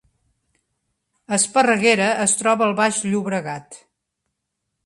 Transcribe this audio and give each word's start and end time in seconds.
Esparreguera 1.37 2.09
es 2.25 2.35
troba 2.41 2.67
al 2.71 2.73
Baix 2.83 3.05
Llobregat 3.13 3.79